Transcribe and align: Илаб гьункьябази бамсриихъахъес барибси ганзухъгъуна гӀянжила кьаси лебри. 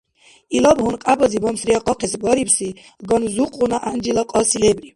Илаб 0.55 0.77
гьункьябази 0.85 1.41
бамсриихъахъес 1.43 2.13
барибси 2.23 2.67
ганзухъгъуна 3.07 3.77
гӀянжила 3.81 4.23
кьаси 4.29 4.57
лебри. 4.61 4.89